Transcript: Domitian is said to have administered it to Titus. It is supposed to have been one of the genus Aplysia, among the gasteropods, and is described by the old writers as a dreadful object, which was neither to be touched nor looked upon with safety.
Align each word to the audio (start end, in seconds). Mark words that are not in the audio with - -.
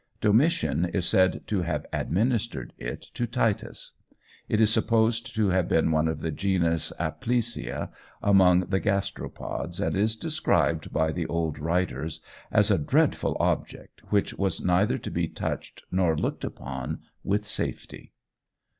Domitian 0.19 0.85
is 0.85 1.05
said 1.05 1.43
to 1.45 1.61
have 1.61 1.85
administered 1.93 2.73
it 2.79 3.01
to 3.13 3.27
Titus. 3.27 3.91
It 4.49 4.59
is 4.59 4.73
supposed 4.73 5.35
to 5.35 5.49
have 5.49 5.67
been 5.67 5.91
one 5.91 6.07
of 6.07 6.21
the 6.21 6.31
genus 6.31 6.91
Aplysia, 6.99 7.91
among 8.19 8.61
the 8.61 8.79
gasteropods, 8.79 9.79
and 9.79 9.95
is 9.95 10.15
described 10.15 10.91
by 10.91 11.11
the 11.11 11.27
old 11.27 11.59
writers 11.59 12.19
as 12.51 12.71
a 12.71 12.79
dreadful 12.83 13.37
object, 13.39 14.01
which 14.09 14.33
was 14.33 14.65
neither 14.65 14.97
to 14.97 15.11
be 15.11 15.27
touched 15.27 15.83
nor 15.91 16.17
looked 16.17 16.43
upon 16.43 17.01
with 17.23 17.45
safety. 17.47 18.11